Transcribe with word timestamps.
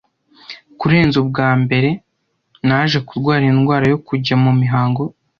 kurenza 0.79 1.15
ubwa 1.23 1.49
mbere, 1.61 1.89
naje 2.67 2.97
kurwara 3.07 3.43
indwara 3.51 3.85
yo 3.93 3.97
kujya 4.07 4.35
mu 4.43 4.51
mihango 4.61 5.03